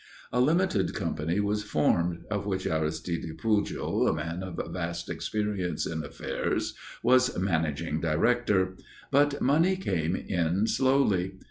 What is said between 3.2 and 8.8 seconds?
Pujol, man of vast experience in affairs, was managing director.